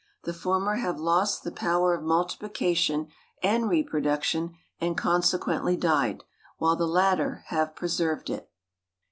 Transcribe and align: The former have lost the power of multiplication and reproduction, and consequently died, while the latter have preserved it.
The 0.23 0.33
former 0.33 0.77
have 0.77 0.99
lost 0.99 1.43
the 1.43 1.51
power 1.51 1.93
of 1.93 2.01
multiplication 2.01 3.09
and 3.43 3.69
reproduction, 3.69 4.55
and 4.79 4.97
consequently 4.97 5.77
died, 5.77 6.23
while 6.57 6.75
the 6.75 6.87
latter 6.87 7.43
have 7.49 7.75
preserved 7.75 8.31
it. 8.31 8.49